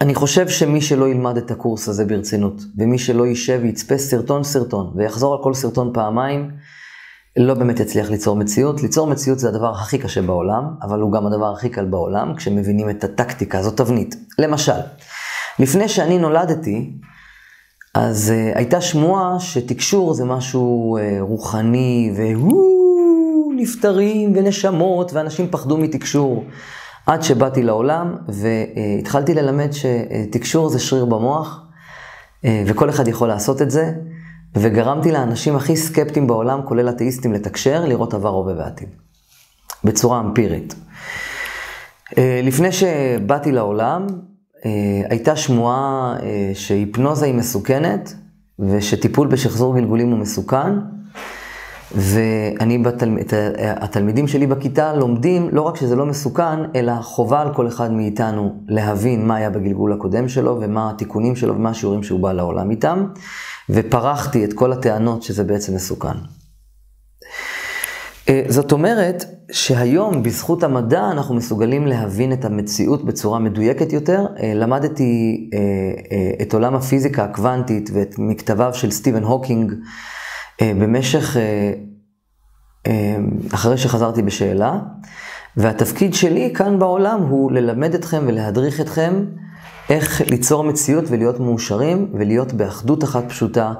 אני 0.00 0.14
חושב 0.14 0.48
שמי 0.48 0.80
שלא 0.80 1.08
ילמד 1.08 1.36
את 1.36 1.50
הקורס 1.50 1.88
הזה 1.88 2.04
ברצינות, 2.04 2.62
ומי 2.78 2.98
שלא 2.98 3.26
יישב 3.26 3.60
ויצפה 3.62 3.98
סרטון 3.98 4.44
סרטון, 4.44 4.92
ויחזור 4.96 5.34
על 5.34 5.42
כל 5.42 5.54
סרטון 5.54 5.90
פעמיים, 5.94 6.50
לא 7.36 7.54
באמת 7.54 7.80
יצליח 7.80 8.10
ליצור 8.10 8.36
מציאות. 8.36 8.82
ליצור 8.82 9.06
מציאות 9.06 9.38
זה 9.38 9.48
הדבר 9.48 9.70
הכי 9.70 9.98
קשה 9.98 10.22
בעולם, 10.22 10.64
אבל 10.82 11.00
הוא 11.00 11.12
גם 11.12 11.26
הדבר 11.26 11.52
הכי 11.52 11.68
קל 11.68 11.84
בעולם, 11.84 12.34
כשמבינים 12.36 12.90
את 12.90 13.04
הטקטיקה, 13.04 13.62
זו 13.62 13.70
תבנית. 13.70 14.16
למשל, 14.38 14.80
לפני 15.58 15.88
שאני 15.88 16.18
נולדתי, 16.18 16.92
אז 17.94 18.32
uh, 18.32 18.58
הייתה 18.58 18.80
שמועה 18.80 19.40
שתקשור 19.40 20.14
זה 20.14 20.24
משהו 20.24 20.98
uh, 20.98 21.20
רוחני, 21.20 22.12
והוא, 22.16 23.54
נפטרים 23.56 24.32
ונשמות, 24.36 25.12
ואנשים 25.12 25.48
פחדו 25.50 25.76
מתקשור. 25.76 26.44
עד 27.06 27.22
שבאתי 27.22 27.62
לעולם 27.62 28.16
והתחלתי 28.28 29.34
ללמד 29.34 29.68
שתקשור 29.72 30.68
זה 30.68 30.78
שריר 30.78 31.04
במוח, 31.04 31.62
אה, 32.44 32.62
וכל 32.66 32.90
אחד 32.90 33.08
יכול 33.08 33.28
לעשות 33.28 33.62
את 33.62 33.70
זה, 33.70 33.92
וגרמתי 34.56 35.12
לאנשים 35.12 35.56
הכי 35.56 35.76
סקפטיים 35.76 36.26
בעולם, 36.26 36.60
כולל 36.64 36.88
אתאיסטים, 36.88 37.32
לתקשר, 37.32 37.84
לראות 37.84 38.14
עבר, 38.14 38.28
הווה 38.28 38.54
ועתיד. 38.58 38.88
בצורה 39.84 40.20
אמפירית. 40.20 40.74
אה, 42.18 42.40
לפני 42.42 42.72
שבאתי 42.72 43.52
לעולם, 43.52 44.06
אה, 44.64 44.70
הייתה 45.10 45.36
שמועה 45.36 46.16
שהיפנוזה 46.54 47.26
היא 47.26 47.34
מסוכנת, 47.34 48.14
ושטיפול 48.58 49.28
בשחזור 49.28 49.76
גלגולים 49.76 50.10
הוא 50.10 50.18
מסוכן, 50.18 50.72
ואני, 51.94 52.78
בתל... 52.78 53.16
התלמידים 53.58 54.28
שלי 54.28 54.46
בכיתה 54.46 54.94
לומדים 54.94 55.48
לא 55.52 55.62
רק 55.62 55.76
שזה 55.76 55.96
לא 55.96 56.06
מסוכן, 56.06 56.74
אלא 56.74 56.92
חובה 57.02 57.40
על 57.40 57.54
כל 57.54 57.68
אחד 57.68 57.92
מאיתנו 57.92 58.62
להבין 58.68 59.26
מה 59.26 59.36
היה 59.36 59.50
בגלגול 59.50 59.92
הקודם 59.92 60.28
שלו, 60.28 60.58
ומה 60.60 60.90
התיקונים 60.90 61.36
שלו, 61.36 61.54
ומה 61.54 61.70
השיעורים 61.70 62.02
שהוא 62.02 62.20
בא 62.20 62.32
לעולם 62.32 62.70
איתם, 62.70 63.06
ופרחתי 63.70 64.44
את 64.44 64.52
כל 64.52 64.72
הטענות 64.72 65.22
שזה 65.22 65.44
בעצם 65.44 65.74
מסוכן. 65.74 66.16
אה, 68.28 68.42
זאת 68.48 68.72
אומרת 68.72 69.24
שהיום 69.52 70.22
בזכות 70.22 70.62
המדע 70.62 71.10
אנחנו 71.10 71.34
מסוגלים 71.34 71.86
להבין 71.86 72.32
את 72.32 72.44
המציאות 72.44 73.04
בצורה 73.04 73.38
מדויקת 73.38 73.92
יותר. 73.92 74.26
אה, 74.42 74.52
למדתי 74.54 75.50
אה, 75.54 76.42
את 76.42 76.54
עולם 76.54 76.74
הפיזיקה 76.74 77.24
הקוונטית 77.24 77.90
ואת 77.92 78.14
מכתביו 78.18 78.74
של 78.74 78.90
סטיבן 78.90 79.22
הוקינג. 79.22 79.72
אה, 80.62 80.72
במשך, 80.80 81.36
אה, 81.36 81.72
אה, 82.86 83.16
אחרי 83.54 83.78
שחזרתי 83.78 84.22
בשאלה, 84.22 84.78
והתפקיד 85.56 86.14
שלי 86.14 86.52
כאן 86.54 86.78
בעולם 86.78 87.22
הוא 87.22 87.52
ללמד 87.52 87.94
אתכם 87.94 88.24
ולהדריך 88.26 88.80
אתכם 88.80 89.24
איך 89.90 90.20
ליצור 90.30 90.64
מציאות 90.64 91.04
ולהיות 91.08 91.40
מאושרים 91.40 92.12
ולהיות 92.14 92.52
באחדות 92.52 93.04
אחת 93.04 93.24
פשוטה, 93.28 93.72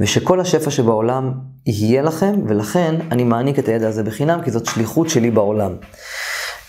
ושכל 0.00 0.40
השפע 0.40 0.70
שבעולם 0.70 1.32
יהיה 1.66 2.02
לכם, 2.02 2.34
ולכן 2.46 2.94
אני 3.10 3.24
מעניק 3.24 3.58
את 3.58 3.68
הידע 3.68 3.88
הזה 3.88 4.02
בחינם, 4.02 4.40
כי 4.44 4.50
זאת 4.50 4.66
שליחות 4.66 5.08
שלי 5.08 5.30
בעולם. 5.30 5.72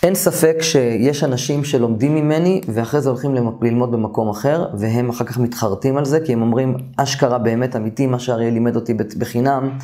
אין 0.02 0.14
ספק 0.14 0.56
שיש 0.60 1.24
אנשים 1.24 1.64
שלומדים 1.64 2.14
ממני, 2.14 2.60
ואחרי 2.68 3.00
זה 3.00 3.08
הולכים 3.08 3.34
ללמוד 3.62 3.92
במקום 3.92 4.28
אחר, 4.28 4.66
והם 4.74 5.10
אחר 5.10 5.24
כך 5.24 5.38
מתחרטים 5.38 5.96
על 5.96 6.04
זה, 6.04 6.20
כי 6.20 6.32
הם 6.32 6.42
אומרים, 6.42 6.76
אשכרה 6.96 7.38
באמת 7.38 7.76
אמיתי, 7.76 8.06
מה 8.06 8.18
שאריאל 8.18 8.52
לימד 8.52 8.76
אותי 8.76 8.94
בחינם, 8.94 9.78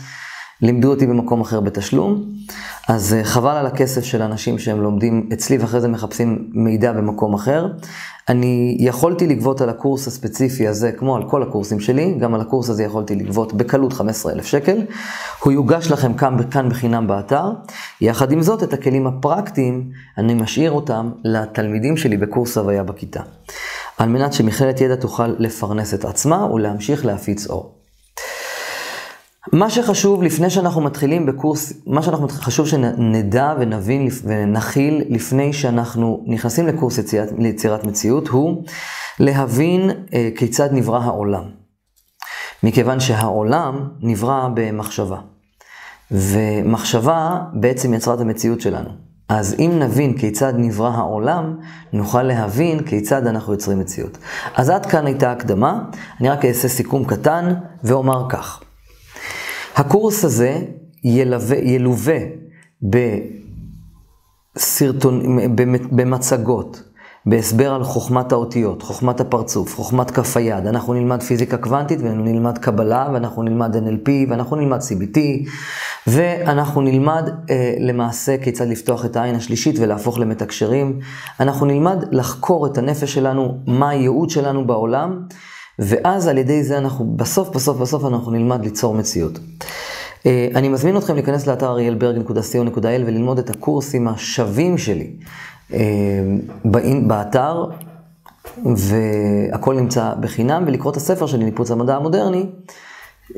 לימדו 0.63 0.91
אותי 0.91 1.07
במקום 1.07 1.41
אחר 1.41 1.61
בתשלום. 1.61 2.25
אז 2.89 3.15
אה, 3.15 3.25
חבל 3.25 3.57
על 3.57 3.67
הכסף 3.67 4.05
של 4.05 4.23
אנשים 4.23 4.59
שהם 4.59 4.81
לומדים 4.81 5.29
אצלי 5.33 5.59
ואחרי 5.59 5.81
זה 5.81 5.89
מחפשים 5.89 6.51
מידע 6.53 6.93
במקום 6.93 7.35
אחר. 7.35 7.67
אני 8.29 8.77
יכולתי 8.81 9.27
לגבות 9.27 9.61
על 9.61 9.69
הקורס 9.69 10.07
הספציפי 10.07 10.69
הזה, 10.69 10.93
כמו 10.93 11.17
על 11.17 11.31
כל 11.31 11.43
הקורסים 11.43 11.81
שלי, 11.81 12.15
גם 12.19 12.35
על 12.35 12.41
הקורס 12.41 12.71
הזה 12.71 12.83
יכולתי 12.83 13.15
לגבות 13.15 13.53
בקלות 13.53 13.93
15,000 13.93 14.47
שקל. 14.47 14.83
הוא 15.41 15.53
יוגש 15.53 15.91
לכם 15.91 16.15
כאן, 16.15 16.37
כאן 16.51 16.69
בחינם 16.69 17.07
באתר. 17.07 17.53
יחד 18.01 18.33
עם 18.33 18.43
זאת, 18.43 18.63
את 18.63 18.73
הכלים 18.73 19.07
הפרקטיים, 19.07 19.91
אני 20.19 20.35
משאיר 20.35 20.71
אותם 20.71 21.11
לתלמידים 21.25 21.97
שלי 21.97 22.17
בקורס 22.17 22.59
הוויה 22.59 22.83
בכיתה. 22.83 23.21
על 23.99 24.09
מנת 24.09 24.33
שמכללת 24.33 24.81
ידע 24.81 24.97
תוכל 24.97 25.29
לפרנס 25.39 25.95
את 25.95 26.05
עצמה 26.05 26.53
ולהמשיך 26.53 27.07
להפיץ 27.07 27.47
אור. 27.47 27.78
מה 29.53 29.71
שחשוב 29.71 30.23
לפני 30.23 30.51
שאנחנו 30.51 30.81
מתחילים 30.81 31.27
בקורס, 31.27 31.73
מה 31.87 32.03
שאנחנו 32.03 32.29
חשוב 32.29 32.67
שנדע 32.67 33.55
ונבין 33.61 34.09
ונכיל 34.25 35.05
לפני 35.09 35.53
שאנחנו 35.53 36.25
נכנסים 36.27 36.67
לקורס 36.67 36.99
יצירת, 36.99 37.29
ליצירת 37.39 37.85
מציאות, 37.85 38.29
הוא 38.29 38.65
להבין 39.21 39.91
אה, 40.15 40.29
כיצד 40.37 40.69
נברא 40.73 40.99
העולם. 40.99 41.43
מכיוון 42.63 43.01
שהעולם 43.01 43.89
נברא 44.01 44.49
במחשבה, 44.55 45.19
ומחשבה 46.11 47.39
בעצם 47.53 47.95
יצרה 47.95 48.15
את 48.15 48.21
המציאות 48.21 48.61
שלנו. 48.61 48.89
אז 49.29 49.57
אם 49.59 49.73
נבין 49.79 50.19
כיצד 50.19 50.53
נברא 50.57 50.91
העולם, 50.91 51.57
נוכל 51.93 52.23
להבין 52.23 52.83
כיצד 52.83 53.27
אנחנו 53.27 53.53
יוצרים 53.53 53.79
מציאות. 53.79 54.19
אז 54.55 54.71
עד 54.71 54.87
כאן 54.87 55.07
הייתה 55.07 55.33
הקדמה, 55.33 55.83
אני 56.21 56.29
רק 56.29 56.45
אעשה 56.45 56.69
סיכום 56.69 57.05
קטן 57.05 57.55
ואומר 57.85 58.27
כך. 58.29 58.63
הקורס 59.79 60.25
הזה 60.25 60.59
ילווה, 61.05 61.57
ילווה 61.57 62.19
בסרטון, 64.57 65.39
במצגות, 65.91 66.83
בהסבר 67.27 67.75
על 67.75 67.85
חוכמת 67.85 68.33
האותיות, 68.33 68.83
חוכמת 68.83 69.21
הפרצוף, 69.21 69.77
חוכמת 69.77 70.11
כף 70.11 70.37
היד. 70.37 70.67
אנחנו 70.67 70.95
נלמד 70.95 71.23
פיזיקה 71.23 71.57
קוונטית 71.57 71.99
ונלמד 72.03 72.59
קבלה 72.59 73.09
ואנחנו 73.13 73.43
נלמד 73.43 73.77
NLP 73.77 74.11
ואנחנו 74.29 74.57
נלמד 74.57 74.79
CBT 74.81 75.19
ואנחנו 76.07 76.81
נלמד 76.81 77.31
אה, 77.51 77.75
למעשה 77.81 78.37
כיצד 78.39 78.69
לפתוח 78.69 79.05
את 79.05 79.17
העין 79.17 79.35
השלישית 79.35 79.77
ולהפוך 79.79 80.19
למתקשרים. 80.19 81.01
אנחנו 81.41 81.67
נלמד 81.67 82.05
לחקור 82.11 82.67
את 82.67 82.79
הנפש 82.79 83.15
שלנו, 83.15 83.59
מה 83.67 83.89
הייעוד 83.89 84.31
שלנו 84.31 84.67
בעולם. 84.67 85.23
ואז 85.79 86.27
על 86.27 86.39
ידי 86.39 86.63
זה 86.63 86.79
אנחנו, 86.79 87.05
בסוף, 87.17 87.49
בסוף, 87.49 87.77
בסוף 87.79 88.05
אנחנו 88.05 88.33
נלמד 88.33 88.65
ליצור 88.65 88.95
מציאות. 88.95 89.39
אה, 90.27 90.49
אני 90.55 90.69
מזמין 90.69 90.97
אתכם 90.97 91.15
להיכנס 91.15 91.47
לאתר 91.47 91.71
אריאלברג.co.il 91.71 93.03
וללמוד 93.07 93.39
את 93.39 93.51
הקורסים 93.51 94.09
השווים 94.09 94.79
שלי 94.79 95.11
אה, 95.75 95.79
באתר. 97.07 97.65
והכל 98.77 99.75
נמצא 99.75 100.13
בחינם, 100.21 100.65
ולקרוא 100.67 100.93
את 100.93 100.97
הספר 100.97 101.27
שלי, 101.27 101.45
ניפוץ 101.45 101.71
המדע 101.71 101.97
המודרני, 101.97 102.47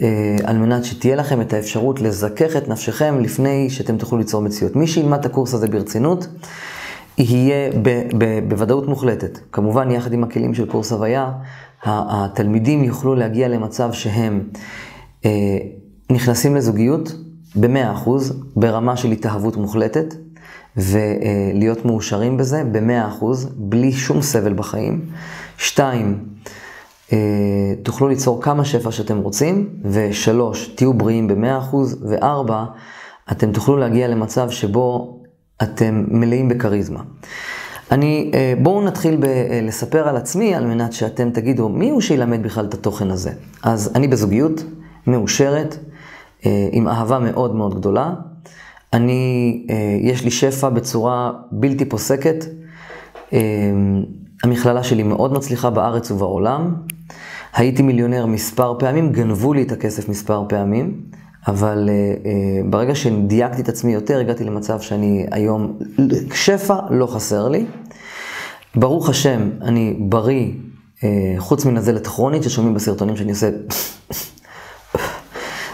אה, 0.02 0.36
על 0.44 0.58
מנת 0.58 0.84
שתהיה 0.84 1.16
לכם 1.16 1.40
את 1.40 1.52
האפשרות 1.52 2.00
לזכך 2.00 2.56
את 2.56 2.68
נפשכם 2.68 3.20
לפני 3.20 3.70
שאתם 3.70 3.96
תוכלו 3.96 4.18
ליצור 4.18 4.42
מציאות. 4.42 4.76
מי 4.76 4.86
שילמד 4.86 5.18
את 5.18 5.26
הקורס 5.26 5.54
הזה 5.54 5.68
ברצינות, 5.68 6.26
יהיה 7.18 7.70
ב- 7.82 8.08
ב- 8.18 8.48
בוודאות 8.48 8.88
מוחלטת. 8.88 9.38
כמובן, 9.52 9.90
יחד 9.90 10.12
עם 10.12 10.24
הכלים 10.24 10.54
של 10.54 10.66
קורס 10.66 10.92
הוויה, 10.92 11.32
התלמידים 11.84 12.84
יוכלו 12.84 13.14
להגיע 13.14 13.48
למצב 13.48 13.92
שהם 13.92 14.48
אה, 15.24 15.58
נכנסים 16.10 16.56
לזוגיות 16.56 17.12
ב-100%, 17.56 18.10
ברמה 18.56 18.96
של 18.96 19.10
התאהבות 19.10 19.56
מוחלטת, 19.56 20.14
ולהיות 20.76 21.84
מאושרים 21.84 22.36
בזה 22.36 22.62
ב-100%, 22.72 23.24
בלי 23.56 23.92
שום 23.92 24.22
סבל 24.22 24.52
בחיים. 24.52 25.06
שתיים, 25.58 26.24
אה, 27.12 27.18
תוכלו 27.82 28.08
ליצור 28.08 28.42
כמה 28.42 28.64
שפע 28.64 28.90
שאתם 28.90 29.18
רוצים, 29.18 29.68
ושלוש, 29.84 30.68
תהיו 30.68 30.94
בריאים 30.94 31.28
ב-100%, 31.28 31.76
וארבע, 32.08 32.64
אתם 33.32 33.52
תוכלו 33.52 33.76
להגיע 33.76 34.08
למצב 34.08 34.50
שבו 34.50 35.16
אתם 35.62 36.04
מלאים 36.08 36.48
בכריזמה. 36.48 37.00
אני, 37.90 38.30
אה, 38.34 38.54
בואו 38.62 38.82
נתחיל 38.82 39.16
ב- 39.16 39.24
אה, 39.24 40.08
על 40.08 40.16
עצמי, 40.16 40.54
על 40.54 40.66
מנת 40.66 40.92
שאתם 40.92 41.30
תגידו, 41.30 41.68
מי 41.68 41.90
הוא 41.90 42.00
שילמד 42.00 42.42
בכלל 42.42 42.64
את 42.64 42.74
התוכן 42.74 43.10
הזה? 43.10 43.30
אז 43.62 43.92
אני 43.94 44.08
בזוגיות, 44.08 44.64
מאושרת, 45.06 45.76
עם 46.72 46.88
אהבה 46.88 47.18
מאוד 47.18 47.54
מאוד 47.54 47.74
גדולה. 47.74 48.14
אני, 48.92 49.66
יש 50.00 50.24
לי 50.24 50.30
שפע 50.30 50.68
בצורה 50.68 51.32
בלתי 51.52 51.84
פוסקת. 51.84 52.44
המכללה 54.44 54.82
שלי 54.82 55.02
מאוד 55.02 55.32
מצליחה 55.32 55.70
בארץ 55.70 56.10
ובעולם. 56.10 56.74
הייתי 57.54 57.82
מיליונר 57.82 58.26
מספר 58.26 58.74
פעמים, 58.78 59.12
גנבו 59.12 59.52
לי 59.52 59.62
את 59.62 59.72
הכסף 59.72 60.08
מספר 60.08 60.44
פעמים, 60.48 61.00
אבל 61.48 61.88
uh, 61.88 62.24
uh, 62.24 62.28
ברגע 62.70 62.94
שדייקתי 62.94 63.62
את 63.62 63.68
עצמי 63.68 63.94
יותר, 63.94 64.18
הגעתי 64.18 64.44
למצב 64.44 64.80
שאני 64.80 65.26
היום, 65.30 65.78
שפע 66.34 66.76
לא 66.90 67.06
חסר 67.06 67.48
לי. 67.48 67.66
ברוך 68.74 69.08
השם, 69.08 69.50
אני 69.62 69.96
בריא, 69.98 70.52
uh, 70.98 71.02
חוץ 71.38 71.64
מנזלת 71.64 72.06
כרונית 72.06 72.42
ששומעים 72.42 72.74
בסרטונים 72.74 73.16
שאני 73.16 73.30
עושה... 73.30 73.50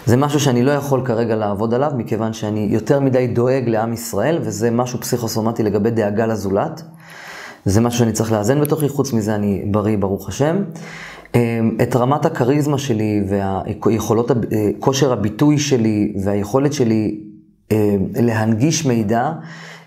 זה 0.06 0.16
משהו 0.16 0.40
שאני 0.40 0.62
לא 0.62 0.70
יכול 0.70 1.06
כרגע 1.06 1.36
לעבוד 1.36 1.74
עליו, 1.74 1.92
מכיוון 1.96 2.32
שאני 2.32 2.68
יותר 2.70 3.00
מדי 3.00 3.26
דואג 3.26 3.68
לעם 3.68 3.92
ישראל, 3.92 4.38
וזה 4.42 4.70
משהו 4.70 5.00
פסיכוסומטי 5.00 5.62
לגבי 5.62 5.90
דאגה 5.90 6.26
לזולת. 6.26 6.82
זה 7.64 7.80
משהו 7.80 7.98
שאני 7.98 8.12
צריך 8.12 8.32
לאזן 8.32 8.60
בתוכי, 8.60 8.88
חוץ 8.88 9.12
מזה 9.12 9.34
אני 9.34 9.64
בריא, 9.70 9.98
ברוך 9.98 10.28
השם. 10.28 10.62
אמ, 11.36 11.76
את 11.82 11.96
רמת 11.96 12.24
הכריזמה 12.24 12.78
שלי 12.78 13.22
והיכולות, 13.28 14.30
אה, 14.30 14.36
כושר 14.78 15.12
הביטוי 15.12 15.58
שלי 15.58 16.14
והיכולת 16.24 16.72
שלי 16.72 17.20
אמ, 17.70 17.76
להנגיש 18.22 18.86
מידע, 18.86 19.32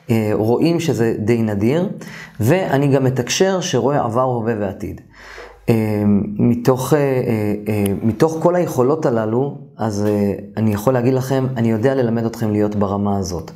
אה, 0.09 0.31
רואים 0.33 0.79
שזה 0.79 1.15
די 1.19 1.41
נדיר, 1.41 1.89
ואני 2.39 2.87
גם 2.87 3.03
מתקשר 3.03 3.61
שרואה 3.61 4.03
עבר, 4.03 4.21
הווה 4.21 4.53
ועתיד. 4.59 5.01
אמ, 5.69 6.23
מתוך, 6.37 6.93
אה, 6.93 6.99
מתוך 8.03 8.37
כל 8.39 8.55
היכולות 8.55 9.05
הללו, 9.05 9.57
אז 9.77 10.05
אני 10.57 10.73
יכול 10.73 10.93
להגיד 10.93 11.13
לכם, 11.13 11.47
אני 11.57 11.71
יודע 11.71 11.95
ללמד 11.95 12.25
אתכם 12.25 12.51
להיות 12.51 12.75
ברמה 12.75 13.17
הזאת. 13.17 13.51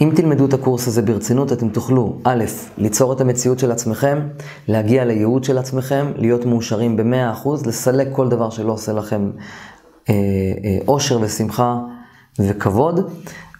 אם 0.00 0.12
תלמדו 0.16 0.46
את 0.46 0.54
הקורס 0.54 0.88
הזה 0.88 1.02
ברצינות, 1.02 1.52
אתם 1.52 1.68
תוכלו, 1.68 2.16
א', 2.24 2.44
ליצור 2.78 3.12
את 3.12 3.20
המציאות 3.20 3.58
של 3.58 3.72
עצמכם, 3.72 4.18
להגיע 4.68 5.04
לייעוד 5.04 5.44
של 5.44 5.58
עצמכם, 5.58 6.12
להיות 6.16 6.46
מאושרים 6.46 6.96
ב-100%, 6.96 7.48
לסלק 7.66 8.08
כל 8.12 8.28
דבר 8.28 8.50
שלא 8.50 8.72
עושה 8.72 8.92
לכם 8.92 9.30
אה, 10.08 10.14
אה, 10.14 10.78
אושר 10.88 11.18
ושמחה 11.20 11.78
וכבוד, 12.38 13.10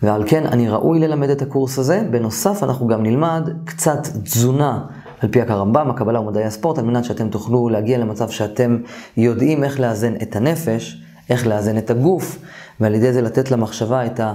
ועל 0.02 0.22
כן 0.26 0.46
אני 0.46 0.68
ראוי 0.68 0.98
ללמד 0.98 1.30
את 1.30 1.42
הקורס 1.42 1.78
הזה. 1.78 2.02
בנוסף, 2.10 2.62
אנחנו 2.62 2.86
גם 2.86 3.02
נלמד 3.02 3.50
קצת 3.64 4.06
תזונה. 4.24 4.84
על 5.20 5.28
פי 5.28 5.40
הרמב"ם, 5.40 5.90
הקבלה 5.90 6.20
ומדעי 6.20 6.44
הספורט, 6.44 6.78
על 6.78 6.84
מנת 6.84 7.04
שאתם 7.04 7.28
תוכלו 7.28 7.68
להגיע 7.68 7.98
למצב 7.98 8.30
שאתם 8.30 8.78
יודעים 9.16 9.64
איך 9.64 9.80
לאזן 9.80 10.14
את 10.22 10.36
הנפש, 10.36 11.02
איך 11.30 11.46
לאזן 11.46 11.78
את 11.78 11.90
הגוף, 11.90 12.38
ועל 12.80 12.94
ידי 12.94 13.12
זה 13.12 13.22
לתת 13.22 13.50
למחשבה 13.50 14.06
את 14.06 14.20
ה... 14.20 14.34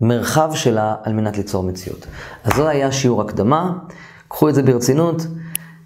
מרחב 0.00 0.50
שלה 0.54 0.94
על 1.02 1.12
מנת 1.12 1.36
ליצור 1.36 1.62
מציאות. 1.62 2.06
אז 2.44 2.52
זה 2.56 2.68
היה 2.68 2.92
שיעור 2.92 3.20
הקדמה, 3.20 3.78
קחו 4.28 4.48
את 4.48 4.54
זה 4.54 4.62
ברצינות, 4.62 5.26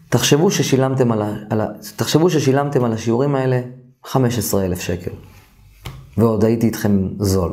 תחשבו 0.08 0.50
ששילמתם 0.50 1.12
על, 1.12 1.22
ה, 1.22 1.34
על, 1.50 1.60
ה, 1.60 1.66
תחשבו 1.96 2.30
ששילמתם 2.30 2.84
על 2.84 2.92
השיעורים 2.92 3.34
האלה 3.34 3.60
15,000 4.04 4.80
שקל, 4.80 5.10
ועוד 6.18 6.44
הייתי 6.44 6.66
איתכם 6.66 7.08
זול. 7.18 7.52